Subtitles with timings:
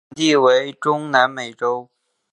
[0.09, 1.87] 产地为中南美洲。